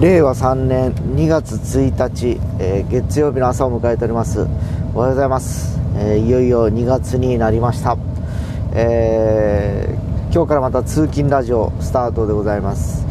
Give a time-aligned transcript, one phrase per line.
[0.00, 4.46] 令和3年2月1日、えー、月曜日の朝を迎えております。
[4.94, 7.98] おはようございます、えー、いよいよ2月になりました、
[8.72, 13.06] えー、今日からまた通勤ラジオスタートでございます、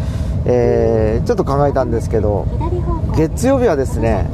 [0.46, 2.48] えちょっと考えたんですけど
[3.16, 4.28] 月曜日はですね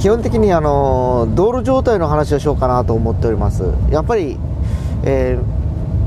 [0.00, 3.62] 基本的にあの道路状態の話をしようかなと思っております。
[3.90, 4.36] やっぱり、
[5.04, 5.38] え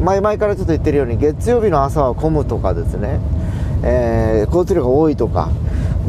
[0.02, 3.22] 前々からちょっと言ってるように月曜日の朝は混むとかですね。
[3.84, 5.50] えー、交通量が多いとか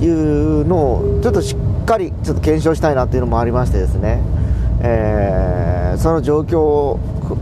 [0.01, 4.23] いうのをちょっとしっかりちょっと検証したいなっていうのもありましてですね、
[4.81, 7.01] えー、その状況を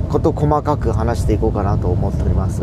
[0.09, 2.63] こと細かく話していこうかなと思っております。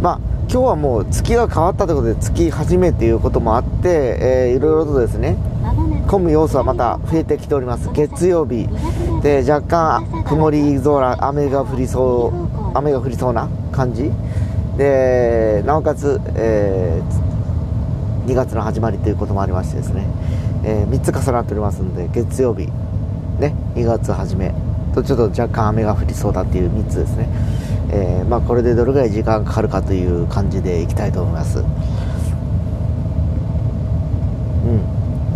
[0.00, 5.36] まあ今日はもう月が変わったということで月始めということもあって、えー、いろいろとですね
[6.06, 7.90] 混む要素はまた増えてきております。
[7.92, 8.68] 月曜日。
[9.22, 14.12] で若干曇り空雨が降りそう雨が降りそうな感じ。
[14.76, 17.25] でなおかつ、えー、
[18.26, 20.04] 2月の始まりということもありましてですね、
[20.64, 22.66] えー、3つ重なっておりますので月曜日、
[23.38, 24.52] ね、2月初め
[24.94, 27.28] とちょっと若干雨が降りそうだっていう3つですね、
[27.92, 31.58] えー、まあ、これでどれぐらい時間かかるかという感じでいきたいと思います。
[31.58, 31.66] うん。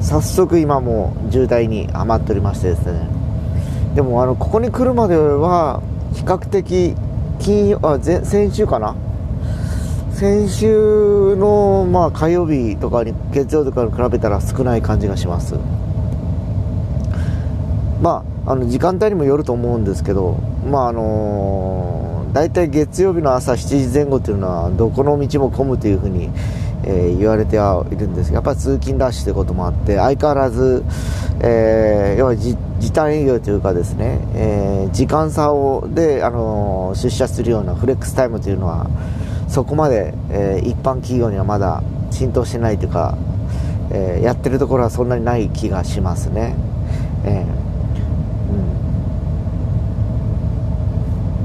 [0.02, 3.06] 早速今も渋滞にはまっておりましてですね。
[3.94, 5.82] でもあのここに来るまでは
[6.14, 6.94] 比較的
[7.38, 8.94] 金曜あ先週かな
[10.20, 15.54] 先週の、まあ、火曜日とかに月曜とかに比べたら少ない感じがします。
[18.02, 20.38] まああの時間帯にもよると思うんですけど
[20.70, 26.28] まああのー、大体月曜日の朝7時前後というのはどこの道も混むというふうに、
[26.84, 30.84] えー、言われてはいるんですがやっぱり通勤ラッシュということもあって相変わらず、
[31.42, 32.56] えー、要は時
[32.92, 38.86] 短営業というかですね、えー、時間差をで、あの出社するようなフレックスタイムというのは
[39.50, 43.18] そこまで、えー、一般企業にはまだ浸透してないというか、
[43.90, 46.54] えー、やってるところはそんなにない気がしますね、
[47.24, 47.44] え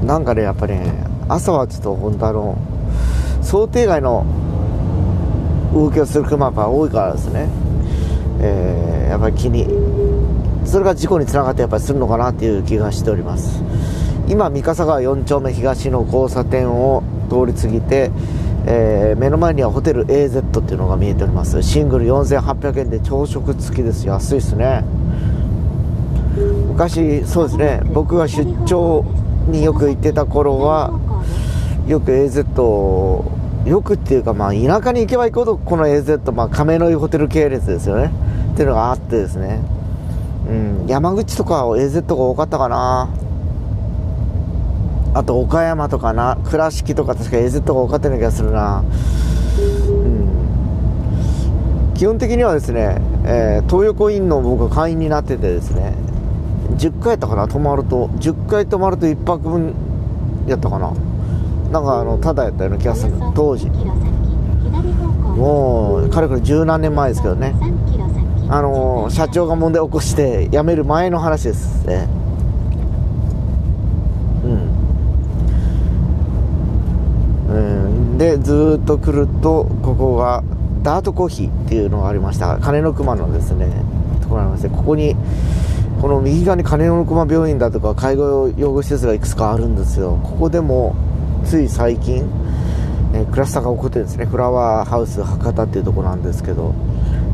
[0.00, 2.56] うん、なんかねやっぱりね朝はちょっと本当あの
[3.42, 4.24] 想定外の
[5.74, 7.48] 動きをする車が多いからですね、
[8.40, 9.66] えー、やっぱり気に
[10.64, 13.62] それが事故につながってやっぱりするのかなっていう気がしております。
[14.28, 18.10] 今三笠川4丁目東の交差点を通り過ぎて、
[18.66, 21.62] えー、目の前にはホテル AZ っていうのが見えております。
[21.62, 24.06] シングル4800円で朝食付きです。
[24.06, 24.84] 安いですね。
[26.68, 27.80] 昔そうですね。
[27.92, 29.04] 僕が出張
[29.48, 30.92] によく行ってた頃は
[31.86, 33.24] よく AZ を
[33.64, 38.12] よくっていうかまあ田舎に行けば行くほどこの AZ まあ亀の井ホテル系列ですよね。
[38.52, 39.60] っていうのがあってですね。
[40.48, 40.52] う
[40.84, 40.86] ん。
[40.86, 43.08] 山口とか AZ が多かったかな。
[45.16, 48.80] あと岡山とかな倉敷とか確か AZ が多かったような気がするな。
[48.80, 48.82] う
[49.92, 50.28] ん。
[51.94, 55.94] 基本的にはですね、えー、東横インの僕は会員になっててですね
[56.76, 58.08] 10回やったかな泊まると。
[58.08, 59.74] 10回泊まると1泊分
[60.46, 60.92] やったかな。
[61.72, 63.14] なんかあのただやったような気がする。
[63.34, 63.70] 当時。
[63.70, 67.54] もうかれこれ十何年前ですけどね。
[68.50, 72.06] あの社長が問題を起こして辞める前の話ですね
[78.18, 80.42] でずっと来るとここが
[80.82, 82.58] ダートコーヒーっていうのがありました。
[82.58, 83.68] 金の熊のですね
[84.22, 85.16] ところがありましてここに
[86.00, 90.18] この右側に金の熊病院だとか介護養護施設がいくつかあるんですよ。
[90.22, 90.94] ここでも
[91.44, 92.28] つい最近、
[93.14, 94.26] えー、クラスターが起こってですね。
[94.26, 96.74] フラワーハウス博多っていうとこなんですけど、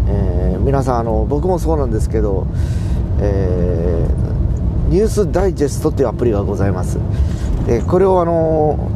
[0.09, 2.47] えー、皆さんあの僕もそうなんですけど、
[3.21, 6.99] えー、ニュースダイジェストっていうアプリがございます。
[7.67, 8.92] でこれをあの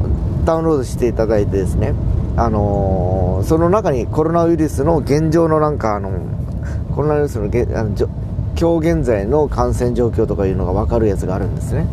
[0.47, 1.93] ダウンロードしていただいてですね、
[2.37, 6.11] あのー、その中にコロナウイルスの現状のなんかあの
[6.95, 7.91] コロナウイルスのげあの
[8.59, 11.87] 今日現在の感染状況とかいうのが分かるやつがあるんですね。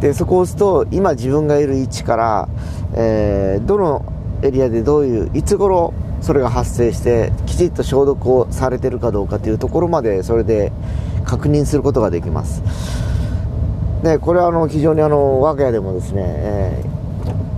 [0.00, 2.48] でそこを押すと今自分がいる位置から、
[2.94, 4.04] えー、どの
[4.42, 10.72] エリアでどういういつ頃それが発生してきちっと消毒をされてるかどうかというところまでそれで
[11.24, 12.62] 確認することができます。
[14.02, 16.84] でこれはあの非常にあの我が家でもですね、え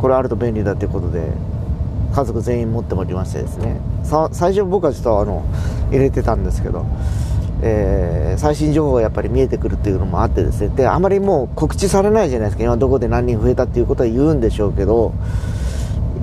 [0.01, 1.33] これあると便利だということで
[2.15, 3.81] 家族全員持っておりましてですね。
[4.33, 5.45] 最初僕はちょっとあの
[5.91, 6.85] 入れてたんですけど、
[7.63, 10.69] えー、最新情報がやっぱり見えてくるっていうのもあってですね。
[10.75, 12.65] であまりもう告知されないじゃないですか。
[12.65, 15.13] 今どこで何人増えたっていうことは言うんでしょうけど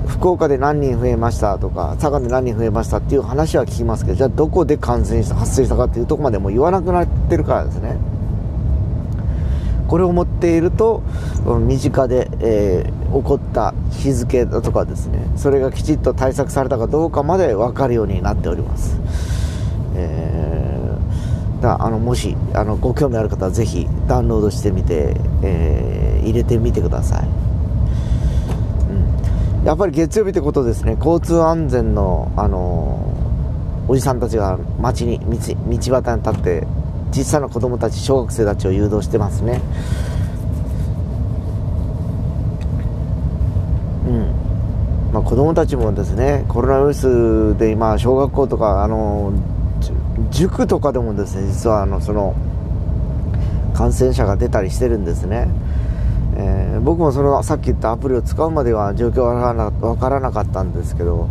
[0.06, 7.96] 福岡で何人増えましたとか佐賀で何人増えましたっていう話は聞きますけどじゃあどこで感染した発生したかっていうとこまでもう言わなくなってるからですね。
[9.88, 11.02] これを持っていると
[11.66, 15.18] 身近で、えー、起こった日付だとかですね。
[15.36, 18.96] それがきちっと対策されたかどうかまで分かるようになっております、
[19.94, 27.28] えー、だあのもしあのご興味ある方はぜひダウンロードしてみて、えー、入れてみてください、
[29.60, 30.96] うん、やっぱり月曜日ってことですね。
[30.98, 33.14] 交通安全のあの
[33.88, 35.36] おじさんたちが街に道道
[36.02, 36.66] 端に立って
[37.12, 39.60] 小さな子供たち小学生たちを誘導してますね。
[44.06, 45.12] うん。
[45.12, 49.32] まあ子供たちもですねコロナウイルスで今小学校とかあの
[50.30, 52.34] 塾とかでもですね実はあのその
[53.74, 55.48] 感染者が出たりしてるんですね、
[56.36, 61.28] えー、僕もそのさっき言ったアプリを使うまでは状況は分からなかったんですけど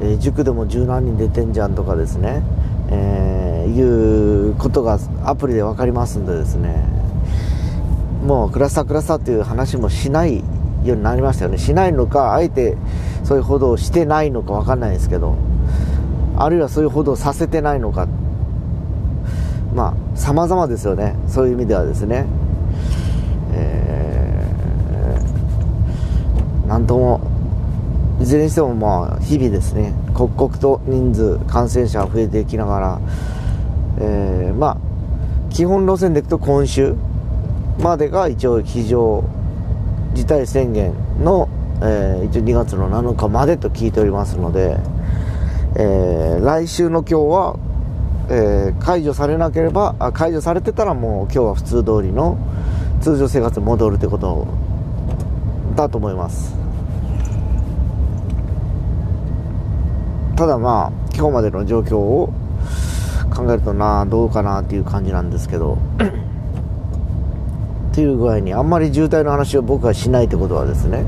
[0.00, 2.42] えー、塾でも十何人出てんじゃんとかですね、
[2.90, 6.86] えー、いうことがアプリで分かりますんでですね
[8.24, 10.38] もうクラスタークラスターっていう話もしない
[10.84, 11.58] ようになりましたよね。
[11.58, 12.76] しないのかあえて
[13.24, 15.36] そういう報道をしてないのか分かんないですけど
[16.36, 18.06] あるいはそういう報道をさせてないのか
[19.74, 21.14] まあ様々ですよね。
[21.28, 22.26] そういう意味ではですね。
[23.52, 27.20] えー、なんとも
[28.20, 33.00] いずれにしてもまあ日々ですね刻々と人数感染者が増えていきながら、
[34.00, 34.76] えー、まあ
[35.50, 36.94] 基本路線でいくと今週
[37.80, 39.24] までが一応非常
[40.14, 41.48] 事態宣言の、
[41.80, 44.78] えー、一応2月の7日までと聞いておりますので、
[45.76, 47.58] えー、来週の今日は、
[48.30, 52.36] えー、解除されなければあ解除されてたらもう今日は普通通りの
[53.00, 54.48] 通常生活に戻るということ
[55.76, 56.67] だと思います。
[60.38, 62.32] ただまあ今日までの状況を
[63.34, 65.78] 考えるとなどうかなっていう感じなんですけど。
[67.90, 71.04] っていう具合にあんまり渋滞の話を僕はしないってことはですね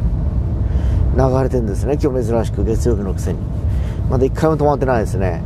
[1.17, 1.97] 流れてるんですね。
[2.03, 3.39] 今日珍しく月曜日のくせに。
[4.11, 5.43] まだ1回も止まってないですね。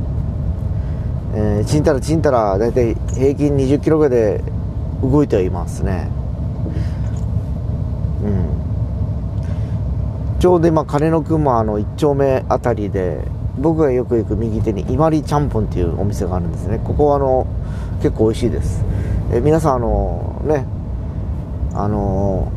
[1.35, 4.45] えー、ちんたらちんたら大体平均20キロぐらいで
[5.03, 6.09] 動いてはいますね。
[8.25, 8.29] う
[10.37, 10.41] ん。
[10.41, 16.81] ちょうど今金の熊の1丁目あたりで僕がよく行く右手に伊万里ちゃんぽんっていうお店があるんですね。
[16.83, 17.47] ここはあの
[18.03, 18.85] 結構美味しいです、
[19.33, 20.67] え皆さんあのね
[21.73, 22.53] あの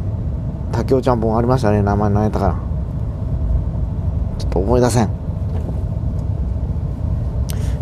[0.71, 1.81] 竹雄ちゃんぽんありましたね。
[1.81, 2.59] 名前何やったかな。
[4.37, 5.09] ちょっと思い出せん。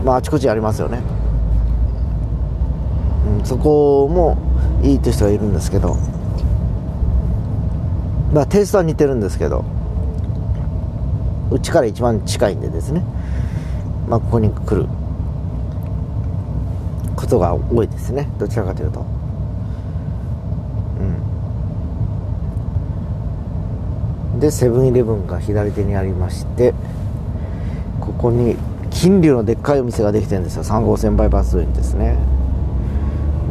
[0.04, 1.02] まああちこちありますよね、
[3.40, 4.38] うん、そこも
[4.84, 5.98] いいって人がいるんですけど。
[8.34, 9.66] まあテイストは似てるんですけど。
[11.56, 13.02] うちから一番近いんでですね、
[14.10, 14.88] まあ、ここに来る
[17.16, 18.30] ことが多いですね。
[18.38, 19.06] どちらかというと。
[24.34, 24.40] うん。
[24.42, 26.74] でセブンイレブンが左手にありまして
[28.02, 28.58] ここに
[28.92, 30.64] 金龍のでっかいお店ができてるんですよ。
[30.64, 32.18] 3号線バイパスにですね。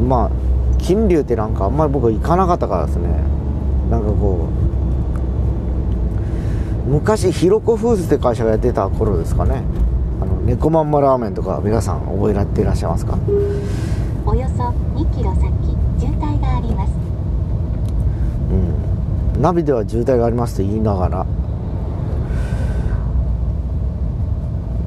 [0.06, 0.30] まあ
[0.78, 3.08] 金龍ってなんかあんまり僕行かなかったからですね。
[3.90, 4.63] なんかこう
[6.86, 9.62] 昔ひろこフーズって会社がやってた頃ですかね。
[10.20, 13.16] あの猫まんまラーメンとか皆さん覚えられていらっしゃいますか？
[14.26, 14.64] およそ
[14.94, 15.44] 2キロ先
[15.98, 16.92] 渋滞があります。
[18.50, 18.54] う
[19.38, 19.42] ん。
[19.42, 21.26] ナビでは渋滞がありますと言いながら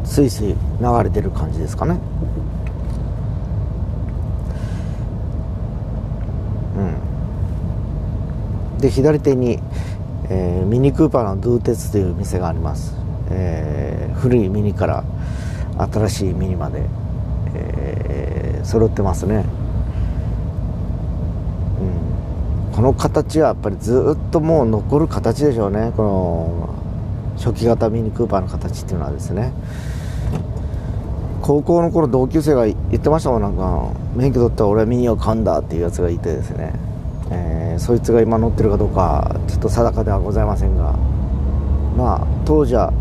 [0.06, 0.56] スイスイ流
[1.04, 2.00] れてる感じですかね。
[6.78, 6.82] う
[8.78, 8.80] ん。
[8.80, 9.60] で左手に
[10.30, 12.96] えー、ミニクーパーのドゥーテツという店があります、
[13.30, 15.04] えー、古いミニから
[15.78, 16.86] 新しいミニまで、
[17.54, 19.46] えー、揃ってますね、
[22.70, 25.94] うん、この形はやっぱりずっともう残る形でしょうね。
[25.96, 26.76] この
[27.38, 29.54] 初期型ミニクーパーの形っていうのはですね。
[31.42, 33.42] 高校の頃同級生が言ってましたもん。
[33.42, 36.74] なんか免許取ったら俺はミニを買うんだっていうやつがいてですね。
[37.78, 40.94] ー、そいつが今乗ってるかどうかちょっと定かではございませんが
[41.96, 42.94] まあ当時は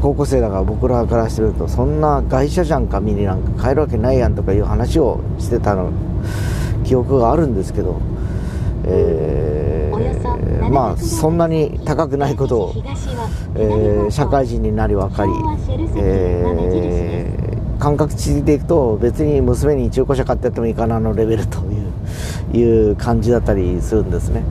[0.00, 5.92] 高校生だから僕らからしてるとそんな外車じゃんか見になんか買えるわけないやんとかいう話をしてたの
[6.84, 8.00] 記憶があるんですけど、
[8.84, 12.74] えー、まあそんなに高くないことを、
[13.56, 15.32] えー、社会人になり分かり、
[15.96, 21.60] えー、感覚値でいくと別に娘に中古車買ってやってもいいかなのレベルと
[22.52, 24.44] いう感じだったりするんですね、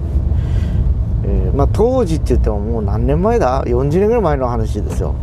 [1.24, 5.16] えー、まあ、当時って言ってももう何年前だ？40年ぐらい前の話ですよ、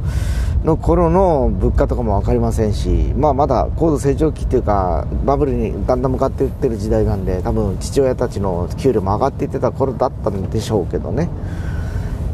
[0.64, 11.28] の頃の物価とかも分かりませんし、まあ、まだ高度成長期っていうかバブルにだんだん向かっていってる時代なんで多分父親たちの給料も上がっていってた頃だったんでしょうけどね、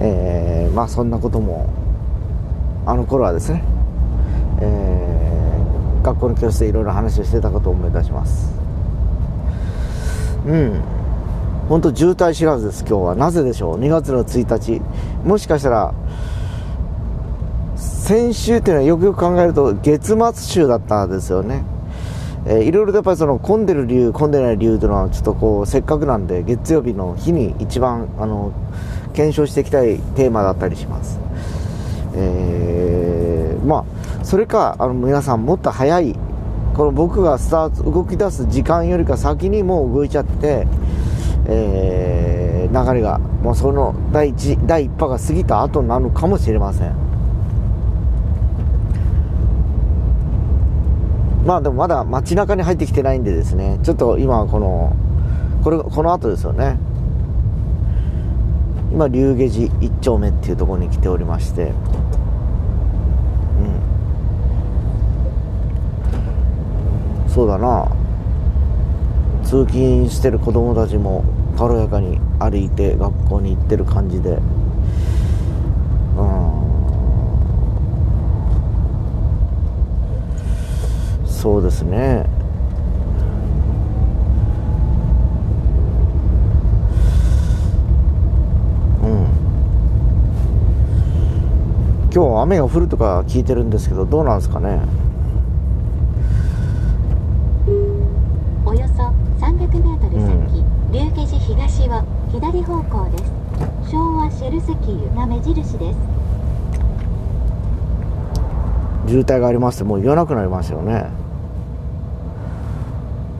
[0.00, 1.68] えー、まあそんなことも
[2.86, 3.62] あの頃はですね、
[4.60, 8.53] えー、学校の教室でいろいろ話をしてたことを思い出します。
[10.46, 10.80] うん。
[11.68, 13.14] 本当渋滞知らずです今日は。
[13.14, 14.82] なぜでしょう？2月の1日。
[15.24, 15.94] もしかしたら
[17.76, 21.64] 先週っていうのはよくよく考えると月末週だったんですよね、
[22.44, 28.52] えー、いろいろとやっぱりその混んでる理由混んでない理由というのはちょっとこうせっかくなんで月曜日の日に一番あの
[29.14, 31.18] 検証していきたいテーマだったりします。
[32.14, 33.86] えー、ま
[34.20, 36.14] あそれかあの皆さんもっと早い
[36.74, 40.66] この僕がスタート動き出す時間よりか先にもう動いちゃって、
[41.46, 46.94] えー、流れがもうその第一第一波が過ぎた後なのかもしれません。
[51.46, 53.78] まあでもまだ街中に入ってきてないんでですね。
[53.82, 54.96] ちょっと今この
[55.62, 56.78] これこの後ですよね。
[58.94, 61.66] 今龍下寺一丁目っていうところに来ておりましてう
[67.23, 67.88] んそうだな。
[69.42, 71.24] 通勤してる子供たちも
[71.58, 74.38] 軽やかに歩いて学校に行ってる感じで。
[76.16, 76.52] うん。
[81.26, 82.24] そうですね。
[89.02, 89.26] うん。
[92.14, 95.03] 今日雨が降るとか聞いてるんですけどどうなんですかね？
[101.88, 103.24] は左方向です。
[103.90, 105.98] 昭和シェル石油が目印です。
[109.06, 111.06] 渋滞がありますってもう言わなくなりますよね。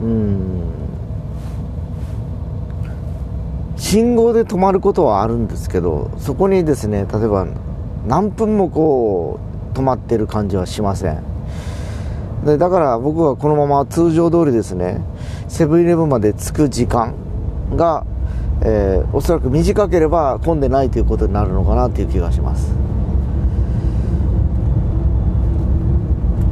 [0.01, 0.61] うん。
[3.77, 7.45] 信号で止まることはあるんですけどそこにですね例えば
[8.07, 9.39] 何分もこ
[9.73, 11.23] う止まってる感じはしません。
[12.45, 15.01] でだから僕はこのまま通常通りですね
[15.47, 17.15] セブンイレブンまで着く時間
[17.75, 18.05] が、
[18.67, 22.71] えー、おそらく短ければ混んでないということになるのかなという気がします、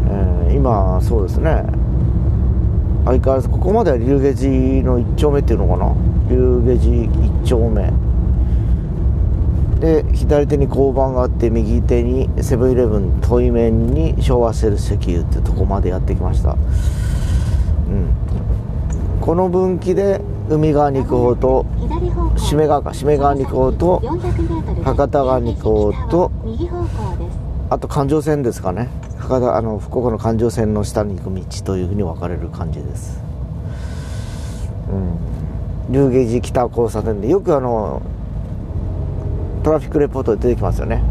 [0.10, 1.66] えー、今そうですね。
[3.06, 4.50] 相変わらずここまでは龍下寺
[4.84, 5.94] の1丁目っていうのかな。
[6.30, 7.92] 龍下寺1丁目。
[9.82, 16.52] で左手に交番があって右手にセブンイレブン対面に昭和セル石油っていうとこまでやってきました。
[16.52, 18.14] うん。
[19.20, 21.66] この分岐で海側に行く方と
[22.36, 24.02] 締め川か締め川に行く方と
[24.84, 26.32] 博多側に行く方と
[27.70, 28.90] あと環状線ですかね。
[29.18, 33.22] 博多あの福岡の環状線の下に行く道というふうに分かれる感じです。
[34.92, 35.94] うん。
[35.94, 38.02] 龍下寺北交差点でよくあの
[39.64, 41.02] トラフィックレポートで出てきますよね。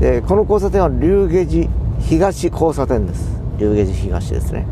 [0.00, 1.68] でこの交差点は龍下寺
[2.00, 3.40] 東交差点です。
[3.58, 4.66] 龍下寺東ですね、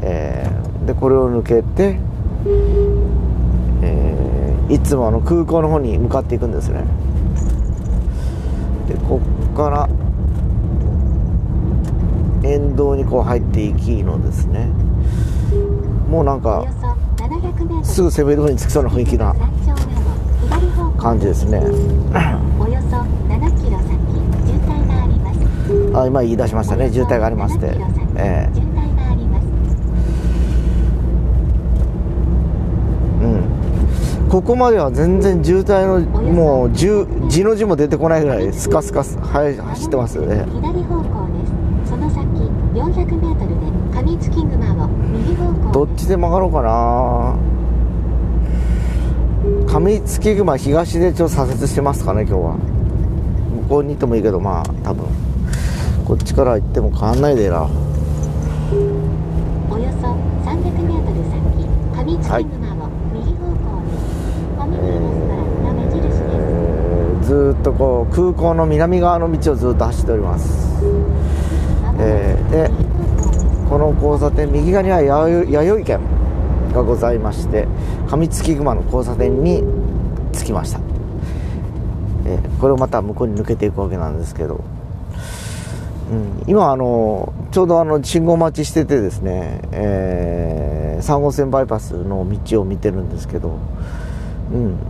[0.00, 1.98] えー、でこれを抜けて、
[3.82, 6.84] えー、いつもあの空港の方に向かっていくんですね。
[8.88, 9.20] でこ
[9.52, 9.88] っから
[12.42, 14.68] 沿道にこう入っていきのですね。
[16.08, 16.64] もうなんか
[17.82, 19.34] すぐセブンイレブンに着きそうな雰囲気な
[20.98, 21.58] 感じですね。
[21.58, 22.96] およそ
[23.28, 23.90] 7キロ先
[24.46, 26.90] 渋滞があ今言い出しましたね。
[26.90, 27.76] 渋滞がありまして。
[28.16, 28.60] ええ
[33.20, 33.44] うん
[34.30, 35.98] ここまでは全然渋滞の
[36.32, 36.86] もう字
[37.42, 39.16] の字も出てこないぐらいスカスカ走
[39.86, 40.44] ってますよね。
[40.52, 41.26] 左方向
[45.72, 47.34] どっちで曲がろうかな。
[49.66, 52.54] 上月熊東でちょっと左折してますかね今日は。
[53.62, 55.06] 向こうに行ってもいいけどまあ多分。
[56.10, 57.68] こっちから行っても変わんないでなお
[59.78, 60.08] よそ
[60.42, 61.38] 300m 先
[61.94, 63.54] 上月熊を右方向
[64.66, 65.00] に、えー、
[67.30, 70.82] ずっとこう空港の南側の道をずっと走っております。
[72.00, 72.70] えー、で
[73.68, 76.00] この交差点右側には弥生県
[76.74, 77.68] がございまして
[78.08, 79.62] 上月熊の交差点に
[80.32, 80.80] 着きました、
[82.26, 84.64] えー、これをまた向こうに抜けていくわけなんですけど、
[86.10, 93.56] うん、今あのちょうどあの信号待ちしててですね、えー、3号線バイパスの道を見てるんですけど
[94.52, 94.89] うん。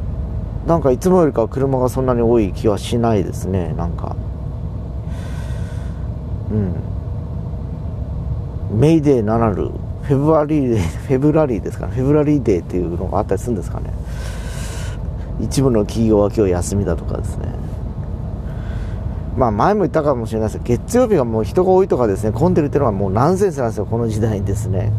[0.66, 3.74] なんかいつもよりか車がそんなに多い気はしないですね。
[3.76, 4.16] なんか。
[6.50, 6.74] うん。
[8.78, 9.70] メイデーならぬ
[10.02, 11.92] フェブラリーデー フェブラリーですかね。
[11.94, 13.92] フェブラリーデーっていうのがあったりするんですかね。
[15.40, 17.46] 一部の企業は今日休みだとかですね。
[19.36, 22.32] まあ前も言ったかもしれないですけど月曜日がもう人が多いとかですね。
[22.32, 23.86] 混んでるっていうのはもうナンセンスなんですよ。
[23.86, 24.92] この時代にですね。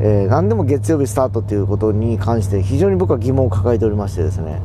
[0.00, 4.60] えー、何でも月曜日スタートっていうことに関して非常に僕は疑問を抱えておりましてですね。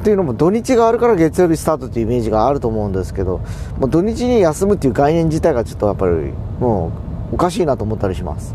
[0.00, 3.40] っていうのも土日があるから月曜日スタートっていうイメージがあると思うんですけど
[3.78, 6.30] もう土日に休むっていう概念自体がちょっとやっぱり
[6.60, 6.92] も
[7.32, 8.54] うおかしいなと思ったりします、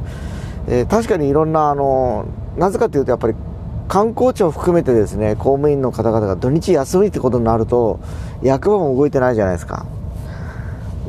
[0.67, 3.33] えー、確かにいろんなあのなぜかというとやっぱり
[3.87, 7.99] 観光地を含めてですね公務員の方々が土日休みってことになると
[8.43, 9.87] 役場も動いてないじゃないですか。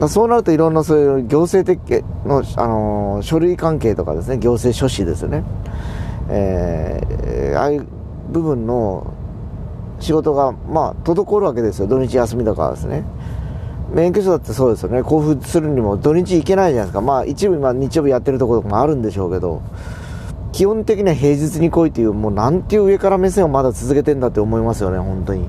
[0.09, 5.45] そうなるといろんなそういう行政的の、あのー、書類関係とかですね行政書士ですよね、
[6.29, 7.87] えー、ああいう
[8.31, 9.13] 部分の
[10.01, 11.87] 仕事がまあ滞るわけですよ。
[11.87, 13.05] 土日休みとかですね。
[13.93, 14.99] 免許証だってそうですよね。
[14.99, 17.01] 交付するにも土日行けないじゃないですか。
[17.01, 19.63] まあ一部今日曜日やってるところもあるんでしょうけど
[20.53, 25.49] 基本的には平日に来いというもうなんていう上から目線をまだ続けてんだって思いますよね本当に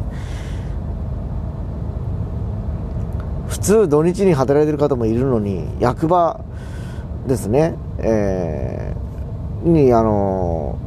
[3.47, 6.43] 普通土日に働いてる方もいるのに役場
[7.27, 10.77] ですね、えー、にあの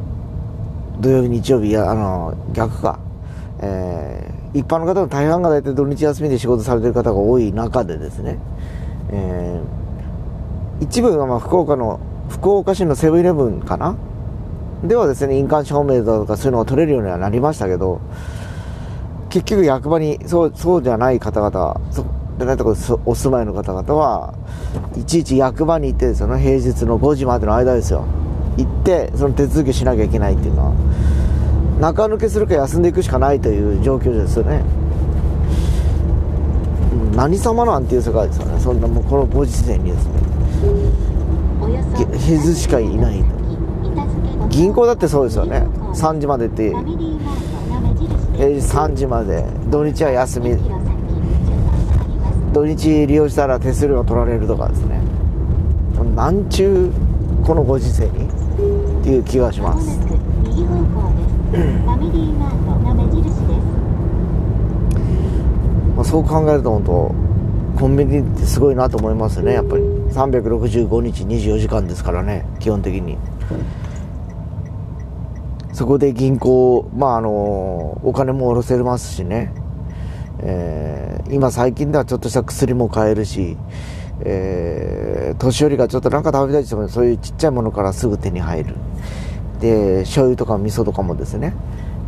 [1.00, 2.98] 土曜日日曜日あの逆か、
[3.60, 8.38] えー、一般の方の大半が大体土日休みで仕事されてる方が多い中でですね、
[9.10, 13.96] えー、一部がまあ福岡の福岡市のセブンイレブンかな。
[14.82, 18.02] ではですね印鑑証明だとかそういうのが取れるようにはなりましたけど
[19.30, 21.80] 結局役場にそうそうじゃない方々
[22.38, 22.74] ないとこ
[23.04, 24.34] お住まいの方々は
[24.96, 28.04] いちいち役場に行ってですよね平日の5時までの間ですよ。
[28.56, 30.74] 行ってその手続きしなきゃいけないっていうのは
[31.80, 34.62] 中抜けするか休んでいくしかないという状況ですよね。
[37.16, 38.60] 何様なんていう世界ですよね。
[38.60, 40.12] そんなもうこのご時世にですね。
[42.18, 43.26] 平日しかいないと。
[44.48, 45.66] 銀行だってそうですよね。
[45.94, 46.70] 3時までって
[48.36, 50.56] 平日3時まで土日は休み
[52.54, 55.00] 土日利用したら手数料取られるとかですね。
[56.14, 56.92] なんちゅ
[57.42, 59.98] うこのご時世にっていう気がします。
[65.96, 67.14] まあ、そう考えると本当
[67.80, 69.82] コンビニってすごいなと思いますねやっぱり。
[70.12, 73.18] 365日24時間ですからね基本的に。
[75.72, 79.52] そこで銀行まああのお金も下ろせますしね
[80.46, 83.56] えー、今最近ではちょっとした薬も買えるし、
[84.20, 88.76] えー、年寄りがちょっとなんか食べたいしてもそういうちっちゃいものからすぐ手に入る。
[89.60, 91.54] で醤油とか味噌とかもですね、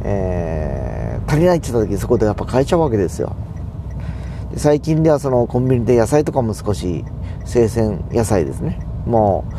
[0.05, 3.35] えー、足りないって言った時そこでやっぱ買えちゃうわけですよ。
[4.53, 7.05] で最近ではそのコンビニで野菜とかも少し
[7.47, 8.79] 生鮮野菜ですね。
[9.07, 9.55] もう、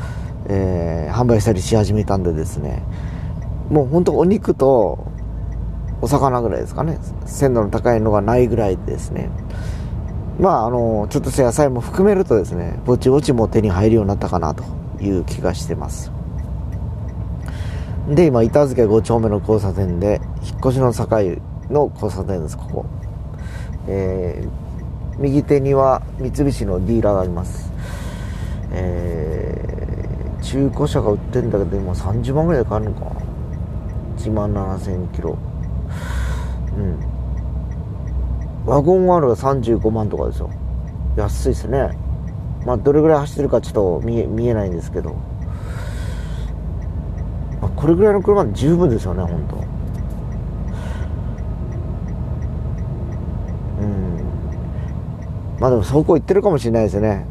[0.49, 2.83] え、販売したりし始めたんでですね。
[3.69, 5.07] もう本当お肉と
[6.01, 6.99] お魚ぐらいですかね。
[7.25, 9.29] 鮮度の高いのがないぐらいですね。
[10.39, 14.63] まああのちょっとした野菜も含めるとですねぼちぼちも手に入るようになったかなと
[15.01, 16.11] いう気がしてます。
[18.07, 21.07] で今板付5丁目の交差点で引っ越しの境
[21.69, 22.85] の交差点ですここ。
[23.89, 27.71] えー、右手には三菱のディーラーがあります。
[28.71, 33.11] えー、中古車が売ってるんだけど今30万ぐらいで買えるのか
[34.17, 35.37] 1万7000キロ。
[36.77, 36.99] うん。
[38.65, 40.49] ワゴン R が35万とかですよ。
[41.15, 41.97] 安いですね。
[42.65, 45.15] まあどれぐらい走ってるかちょっと見え見えないんですけど、
[47.61, 49.55] まあ、これぐらいの車で十分ですよね本当。
[53.81, 55.59] うん。
[55.59, 57.25] まあでも走行行ってるかもしれないですね。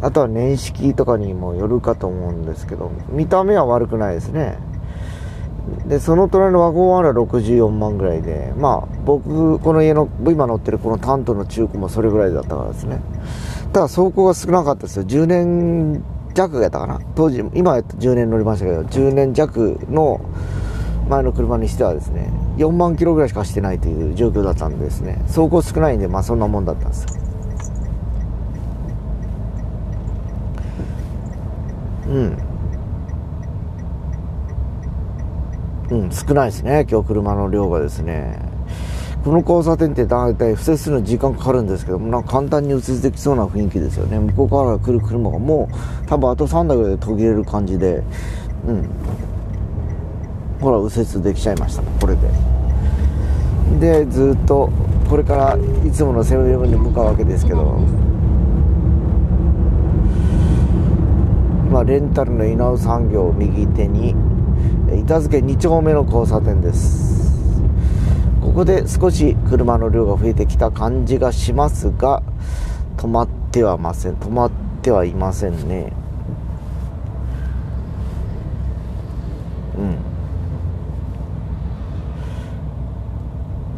[0.00, 4.67] あとは年式とかにもよるかと思うんですけど見た目は悪くないですね。
[5.86, 13.00] でその隣のワゴン R は64万ぐらいでまあ僕この家の今乗ってるこのタントの中古もそれぐらいだったからですね。
[13.72, 15.04] ただ走行が少なかったですよ。
[15.04, 16.04] 10年
[16.34, 17.00] 弱やったかな。
[17.14, 20.20] 当時今やった10年乗りましたけど10年弱の
[21.08, 25.20] 前の車にしてはですね4万キロぐらいしか走ってないという状況だったんですね。
[25.26, 27.08] 走行少ないんでまあそんなもんだったんですよ。
[32.08, 32.47] うん。
[36.06, 38.38] ん、少ないですね、今日車の量がですね。
[39.24, 44.18] この交差点って大体不正するの時間かかるんですけども、なんか簡単に右折できそうな雰囲気ですよね。
[44.18, 48.02] 向こうから来る車がもう、多分あと3台ぐらいで途切れる感じで、
[48.66, 48.88] うん。
[50.60, 54.04] ほら、右折できちゃいました、これで。
[54.04, 54.70] で、ずっと
[55.08, 57.80] これからいつものセブンイレブンに向かうわけですけど
[61.66, 64.14] 今レンタルの稲尾産業右手に
[65.08, 67.62] 板付2丁目の交差点です。
[68.42, 72.22] ここで少し車の量が増えてきた感じがしますが
[72.98, 74.16] 止まってはません。
[74.16, 74.50] 止まっ
[74.82, 75.94] てはいませんね。
[79.78, 79.96] うん。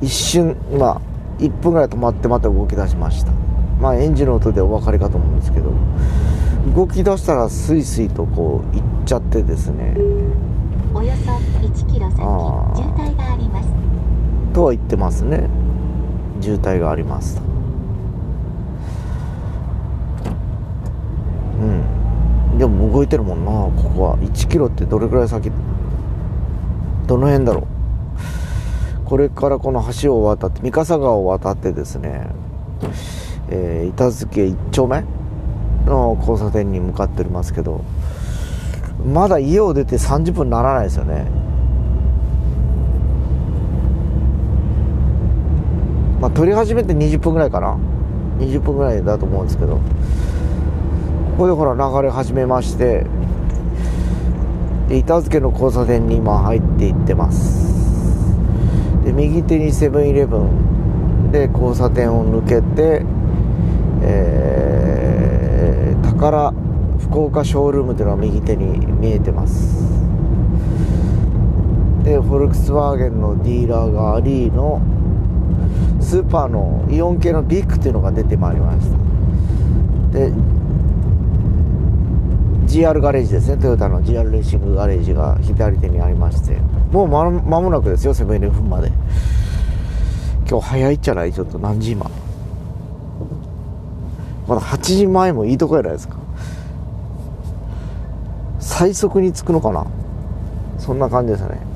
[0.04, 1.00] 一瞬今
[1.38, 3.30] 1分ぐらい止まってまた動き出しました。
[3.80, 5.70] まあエンジンの音でお分かりかと思うんですけど
[6.74, 9.94] 動き出したらスイスイとこう行っちゃってですね。
[12.00, 12.16] キロ先
[12.76, 13.68] 渋滞があります。
[14.54, 15.50] とは言ってますね。
[16.40, 17.42] 渋滞があります。
[21.60, 22.58] うん。
[22.58, 23.50] でも動いてるもんな。
[23.82, 24.16] ここは。
[24.18, 25.52] 1キロってどれくらい先？
[27.06, 27.64] どの辺だろう？
[29.04, 32.28] これからこの橋を渡って三笠川を渡ってですね、
[33.50, 35.04] えー板付1丁目
[35.84, 37.84] の交差点に向かっておりますけど
[39.04, 41.26] まだ家を出て30分ならないですよね。
[46.20, 47.78] まあ、撮り始めて20分ぐらいかな。
[48.40, 49.76] 20分ぐらいだと思うんですけど。
[49.76, 49.82] こ
[51.38, 53.06] こでほら流れ始めまして。
[54.88, 58.34] で板付の交差点に今入っていってます。
[59.02, 61.30] で右手にセブンイレブン。
[61.32, 63.02] で交差点を抜けて、
[64.02, 66.52] えー、宝
[66.98, 69.88] 福岡ショールームというのが右手に見えてます。
[72.04, 74.82] でフォルクスワーゲンのディーラーがアリーの
[76.10, 80.18] スーパーのイオン系のビッグっていうのが出てまいりました。
[80.18, 80.32] で
[82.66, 83.62] GR ガレージですね。
[83.62, 86.56] トヨタの GR レーシングガレージが左手にありまして。
[86.90, 88.90] もうま間もなくですよセブンイレブンまで。
[90.48, 92.10] 今日早いっちゃないちょっと何時今。
[94.48, 96.16] まだ8時前もいいとこやないですか。
[98.58, 99.86] 最速に着くのかな。
[100.76, 101.69] そんな感じですね。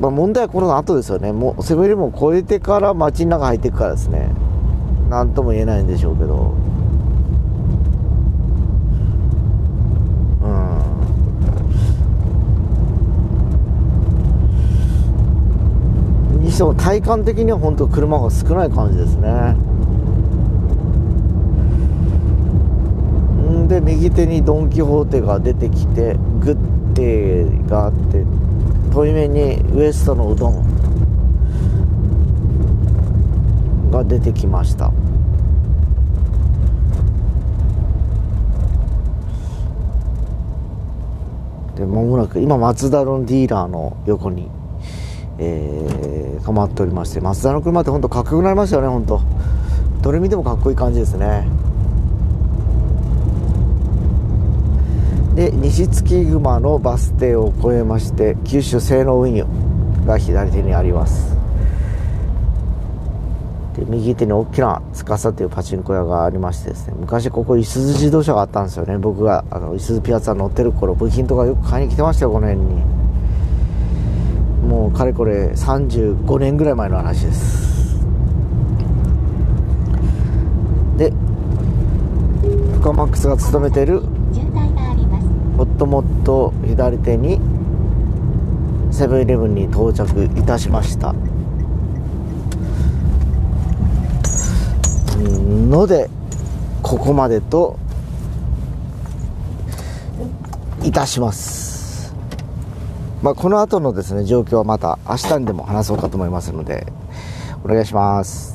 [0.00, 4.28] まあ、問題はこの後ですよね、もうセブンイレブンを越えてから街の中入っていくからですね、
[5.08, 6.52] なんとも言えないんでしょうけど、
[16.34, 16.42] うん。
[16.42, 19.56] にしても体感的には本当、車が少ない感じですね。
[23.64, 28.24] んで、右手にドン・キホーテが出てきて、グッデーがあって、
[28.94, 30.62] 遠い目にウエストのうどん
[33.90, 34.92] が出てきました。
[41.74, 44.48] で間もなく今マツダのディーラーの横に、
[45.38, 49.20] えー、止まっておりましてマツダの車って本当かっこよくなりましたよね本当。
[50.02, 51.48] どれ見てもかっこいい感じですね。
[55.60, 61.34] 西月熊のバス停を越えまして九州西濃ウニュが左手にあります。
[63.76, 68.98] で右手に大きな司というパチンコ屋がありましてですね昔ここいすゞ自動車があったんですよね。
[68.98, 72.82] 僕があのいすゞピアツァ乗ってる頃部品とかよく買いに来てましたよこの辺に。
[74.68, 77.98] もうかれこれ35年ぐらい前の話です。
[80.96, 81.12] で
[82.74, 84.02] フカマックスが勤めてる
[85.74, 87.40] ともっと左手に
[88.90, 91.14] セブンイレブンに到着いたしました。
[95.70, 96.10] ので
[96.82, 97.78] ここまでと
[100.82, 102.14] いたします。
[103.22, 106.86] まあこの後のですね状況はまた明日にでも話そうかと思いますので
[107.64, 108.53] お願いします。